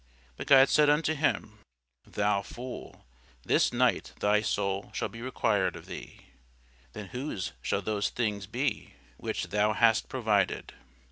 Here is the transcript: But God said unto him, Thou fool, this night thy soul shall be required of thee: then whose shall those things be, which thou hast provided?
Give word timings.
But 0.35 0.47
God 0.47 0.67
said 0.67 0.89
unto 0.89 1.13
him, 1.13 1.59
Thou 2.07 2.41
fool, 2.41 3.05
this 3.43 3.71
night 3.71 4.13
thy 4.19 4.41
soul 4.41 4.89
shall 4.95 5.09
be 5.09 5.21
required 5.21 5.75
of 5.75 5.85
thee: 5.85 6.21
then 6.93 7.09
whose 7.09 7.51
shall 7.61 7.83
those 7.83 8.09
things 8.09 8.47
be, 8.47 8.95
which 9.17 9.49
thou 9.49 9.73
hast 9.73 10.09
provided? 10.09 10.73